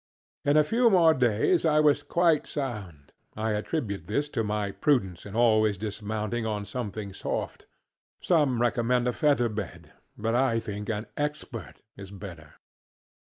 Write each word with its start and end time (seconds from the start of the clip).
In 0.43 0.57
a 0.57 0.63
few 0.63 0.89
more 0.89 1.13
days 1.13 1.63
I 1.63 1.79
was 1.79 2.01
quite 2.01 2.47
sound. 2.47 3.11
I 3.37 3.51
attribute 3.51 4.07
this 4.07 4.29
to 4.29 4.43
my 4.43 4.71
prudence 4.71 5.27
in 5.27 5.35
always 5.35 5.77
dismounting 5.77 6.43
on 6.43 6.65
something 6.65 7.13
soft. 7.13 7.67
Some 8.19 8.59
recommend 8.59 9.07
a 9.07 9.13
feather 9.13 9.47
bed, 9.47 9.91
but 10.17 10.33
I 10.33 10.59
think 10.59 10.89
an 10.89 11.05
Expert 11.17 11.83
is 11.97 12.09
better. 12.09 12.55